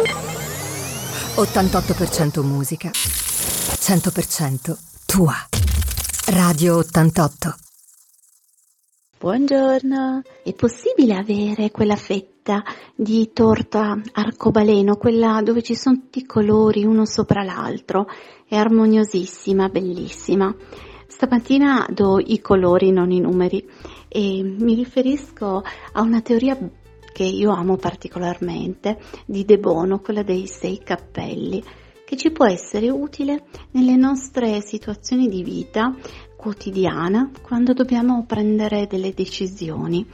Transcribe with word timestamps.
88% 0.00 2.42
musica, 2.42 2.90
100% 2.90 4.74
tua. 5.04 5.34
Radio 6.28 6.78
88. 6.78 7.54
Buongiorno, 9.18 10.22
è 10.42 10.54
possibile 10.54 11.16
avere 11.16 11.70
quella 11.70 11.96
fetta 11.96 12.64
di 12.94 13.32
torta 13.34 14.00
arcobaleno, 14.12 14.96
quella 14.96 15.42
dove 15.42 15.62
ci 15.62 15.74
sono 15.74 15.96
tutti 15.96 16.20
i 16.20 16.26
colori 16.26 16.84
uno 16.84 17.04
sopra 17.04 17.42
l'altro? 17.42 18.06
È 18.48 18.56
armoniosissima, 18.56 19.68
bellissima. 19.68 20.54
Stamattina 21.06 21.86
do 21.90 22.18
i 22.18 22.40
colori, 22.40 22.92
non 22.92 23.10
i 23.10 23.20
numeri, 23.20 23.68
e 24.08 24.42
mi 24.42 24.74
riferisco 24.74 25.62
a 25.92 26.00
una 26.00 26.22
teoria 26.22 26.56
che 27.12 27.24
io 27.24 27.50
amo 27.50 27.76
particolarmente 27.76 28.98
di 29.26 29.44
De 29.44 29.58
Bono, 29.58 30.00
quella 30.00 30.22
dei 30.22 30.46
sei 30.46 30.78
cappelli, 30.78 31.62
che 32.04 32.16
ci 32.16 32.30
può 32.30 32.46
essere 32.46 32.90
utile 32.90 33.44
nelle 33.72 33.96
nostre 33.96 34.60
situazioni 34.60 35.28
di 35.28 35.42
vita 35.42 35.94
quotidiana 36.36 37.30
quando 37.42 37.72
dobbiamo 37.72 38.24
prendere 38.26 38.86
delle 38.86 39.12
decisioni. 39.14 40.04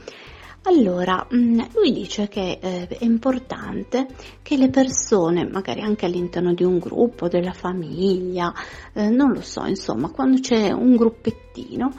Allora, 0.63 1.25
mm, 1.33 1.59
lui 1.73 1.93
dice 1.93 2.27
che 2.27 2.59
eh, 2.61 2.87
è 2.87 3.05
importante 3.05 4.05
che 4.41 4.57
le 4.57 4.69
persone, 4.69 5.47
magari 5.47 5.79
anche 5.79 6.05
all'interno 6.05 6.53
di 6.53 6.65
un 6.65 6.77
gruppo, 6.77 7.29
della 7.29 7.53
famiglia, 7.53 8.53
eh, 8.93 9.09
non 9.09 9.31
lo 9.31 9.41
so, 9.41 9.65
insomma, 9.65 10.09
quando 10.09 10.41
c'è 10.41 10.71
un 10.71 10.97
gruppettino, 10.97 11.93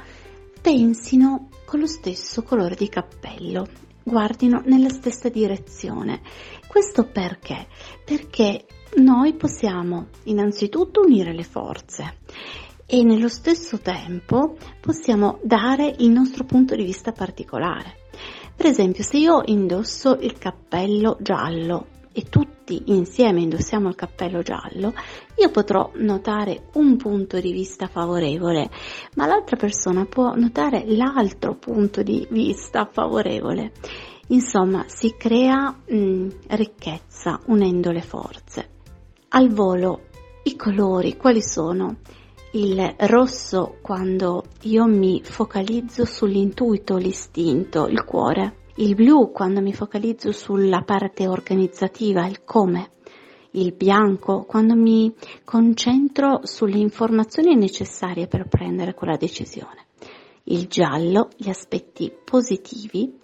pensino 0.61 1.49
con 1.65 1.81
lo 1.81 1.87
stesso 1.87 2.43
colore 2.43 2.75
di 2.75 2.91
cappello, 2.91 3.67
guardino 4.09 4.63
nella 4.65 4.89
stessa 4.89 5.29
direzione. 5.29 6.23
Questo 6.67 7.05
perché? 7.05 7.69
Perché 8.05 8.67
noi 8.97 9.35
possiamo 9.35 10.09
innanzitutto 10.25 11.03
unire 11.03 11.33
le 11.33 11.45
forze 11.45 12.17
e 12.87 13.05
nello 13.05 13.29
stesso 13.29 13.79
tempo 13.79 14.57
possiamo 14.81 15.39
dare 15.43 15.95
il 15.99 16.11
nostro 16.11 16.45
punto 16.45 16.75
di 16.75 16.85
vista 16.85 17.13
particolare. 17.13 18.07
Per 18.57 18.67
esempio, 18.67 19.05
se 19.05 19.19
io 19.19 19.43
indosso 19.45 20.17
il 20.21 20.37
cappello 20.39 21.17
giallo 21.21 21.98
e 22.19 22.25
tutti 22.29 22.83
insieme 22.87 23.43
indossiamo 23.43 23.89
il 23.89 23.95
cappello 23.95 24.43
giallo, 24.43 24.93
io 25.37 25.51
potrò 25.53 25.93
notare 25.99 26.65
un 26.73 26.97
punto 26.97 27.39
di 27.39 27.53
vista 27.53 27.87
favorevole, 27.87 28.69
ma 29.15 29.27
l'altra 29.27 29.55
persona 29.55 30.05
può 30.05 30.35
notare 30.35 30.83
l'altro 30.85 31.55
punto 31.55 32.03
di 32.03 32.27
vista 32.29 32.89
favorevole. 32.91 33.71
Insomma, 34.31 34.83
si 34.89 35.15
crea 35.17 35.71
mh, 35.71 35.97
mm, 35.97 36.29
ricchezza 36.49 37.39
unendo 37.47 37.93
le 37.93 38.03
forze. 38.03 38.69
Al 39.29 39.53
volo, 39.53 40.07
i 40.43 40.57
colori 40.57 41.17
quali 41.17 41.41
sono? 41.41 41.99
il 42.53 42.95
rosso 43.01 43.77
quando 43.83 44.43
io 44.63 44.87
mi 44.87 45.21
focalizzo 45.23 46.07
sull'intuito, 46.07 46.97
l'istinto, 46.97 47.87
il 47.87 48.03
cuore, 48.05 48.68
il 48.79 48.95
blu 48.95 49.33
quando 49.33 49.61
mi 49.61 49.73
focalizzo 49.73 50.31
sulla 50.31 50.83
parte 50.83 51.27
organizzativa, 51.27 52.27
il 52.27 52.45
come, 52.45 52.91
il 53.53 53.73
bianco 53.73 54.45
quando 54.45 54.75
mi 54.75 55.13
concentro 55.45 56.41
sulle 56.45 56.79
informazioni 56.79 57.57
necessarie 57.57 58.29
per 58.29 58.47
prendere 58.47 58.95
quella 58.95 59.17
decisione, 59.17 59.87
il 60.45 60.69
giallo 60.69 61.31
gli 61.37 61.49
aspetti 61.49 62.13
positivi, 62.25 63.19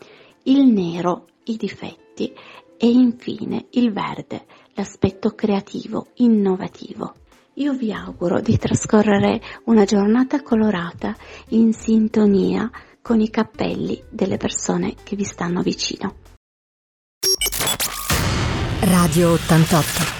il 0.44 0.64
nero 0.64 1.27
i 1.44 1.56
difetti 1.56 2.32
e 2.77 2.88
infine 2.88 3.66
il 3.72 3.92
verde 3.92 4.47
l'aspetto 4.75 5.30
creativo, 5.30 6.08
innovativo. 6.14 7.14
Io 7.58 7.72
vi 7.75 7.92
auguro 7.92 8.41
di 8.41 8.58
trascorrere 8.58 9.41
una 9.66 9.84
giornata 9.84 10.42
colorata 10.42 11.14
in 11.50 11.72
sintonia 11.72 12.69
con 13.04 13.20
i 13.20 13.28
cappelli 13.28 14.03
delle 14.09 14.38
persone 14.38 14.94
che 15.03 15.15
vi 15.15 15.25
stanno 15.25 15.60
vicino. 15.60 16.15
Radio 18.81 19.32
88 19.32 20.13